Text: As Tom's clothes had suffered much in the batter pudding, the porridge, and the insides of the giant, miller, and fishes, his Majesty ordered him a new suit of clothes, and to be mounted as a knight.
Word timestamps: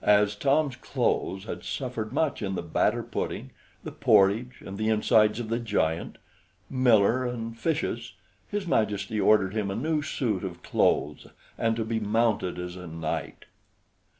As 0.00 0.36
Tom's 0.36 0.76
clothes 0.76 1.46
had 1.46 1.64
suffered 1.64 2.12
much 2.12 2.40
in 2.40 2.54
the 2.54 2.62
batter 2.62 3.02
pudding, 3.02 3.50
the 3.82 3.90
porridge, 3.90 4.62
and 4.64 4.78
the 4.78 4.88
insides 4.88 5.40
of 5.40 5.48
the 5.48 5.58
giant, 5.58 6.18
miller, 6.70 7.24
and 7.26 7.58
fishes, 7.58 8.12
his 8.48 8.64
Majesty 8.68 9.18
ordered 9.20 9.54
him 9.54 9.68
a 9.72 9.74
new 9.74 10.02
suit 10.02 10.44
of 10.44 10.62
clothes, 10.62 11.26
and 11.58 11.74
to 11.74 11.84
be 11.84 11.98
mounted 11.98 12.60
as 12.60 12.76
a 12.76 12.86
knight. 12.86 13.46